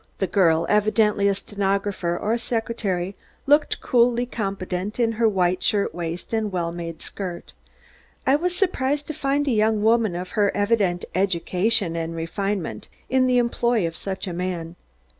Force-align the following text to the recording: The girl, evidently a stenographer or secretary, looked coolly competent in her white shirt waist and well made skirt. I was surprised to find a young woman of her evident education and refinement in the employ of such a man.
The 0.17 0.25
girl, 0.25 0.65
evidently 0.67 1.27
a 1.27 1.35
stenographer 1.35 2.17
or 2.17 2.35
secretary, 2.39 3.15
looked 3.45 3.81
coolly 3.81 4.25
competent 4.25 4.99
in 4.99 5.11
her 5.11 5.29
white 5.29 5.61
shirt 5.61 5.93
waist 5.93 6.33
and 6.33 6.51
well 6.51 6.71
made 6.71 7.03
skirt. 7.03 7.53
I 8.25 8.35
was 8.35 8.55
surprised 8.55 9.05
to 9.09 9.13
find 9.13 9.47
a 9.47 9.51
young 9.51 9.83
woman 9.83 10.15
of 10.15 10.31
her 10.31 10.49
evident 10.57 11.05
education 11.13 11.95
and 11.95 12.15
refinement 12.15 12.89
in 13.11 13.27
the 13.27 13.37
employ 13.37 13.85
of 13.85 13.95
such 13.95 14.25
a 14.25 14.33
man. 14.33 14.75